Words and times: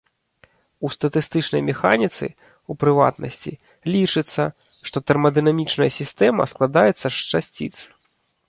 У 0.87 0.89
статыстычнай 0.95 1.61
механіцы, 1.67 2.25
у 2.73 2.77
прыватнасці, 2.83 3.53
лічыцца, 3.97 4.43
што 4.89 4.97
тэрмадынамічная 5.11 5.91
сістэма 5.99 6.43
складаецца 6.55 7.05
з 7.09 7.17
часціц. 7.31 7.73